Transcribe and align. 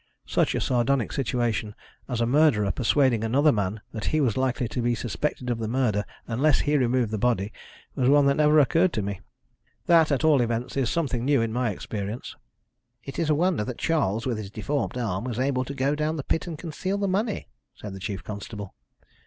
Such 0.25 0.55
a 0.55 0.59
sardonic 0.61 1.11
situation 1.11 1.75
as 2.09 2.21
a 2.21 2.25
murderer 2.25 2.71
persuading 2.71 3.23
another 3.23 3.51
man 3.51 3.81
that 3.91 4.05
he 4.05 4.19
was 4.19 4.35
likely 4.35 4.67
to 4.67 4.81
be 4.81 4.95
suspected 4.95 5.51
of 5.51 5.59
the 5.59 5.67
murder 5.67 6.05
unless 6.25 6.61
he 6.61 6.75
removed 6.75 7.11
the 7.11 7.19
body 7.19 7.53
was 7.93 8.09
one 8.09 8.25
that 8.25 8.37
never 8.37 8.57
occurred 8.57 8.93
to 8.93 9.03
me. 9.03 9.21
That, 9.85 10.11
at 10.11 10.23
all 10.23 10.41
events, 10.41 10.75
is 10.75 10.89
something 10.89 11.23
new 11.23 11.39
in 11.43 11.53
my 11.53 11.69
experience." 11.69 12.35
"It 13.03 13.19
is 13.19 13.29
a 13.29 13.35
wonder 13.35 13.63
that 13.63 13.77
Charles, 13.77 14.25
with 14.25 14.39
his 14.39 14.49
deformed 14.49 14.97
arm, 14.97 15.23
was 15.23 15.37
able 15.37 15.65
to 15.65 15.75
go 15.75 15.93
down 15.93 16.15
the 16.15 16.23
pit 16.23 16.47
and 16.47 16.57
conceal 16.57 16.97
the 16.97 17.07
money," 17.07 17.47
said 17.75 17.93
the 17.93 17.99
chief 17.99 18.23
constable. 18.23 18.73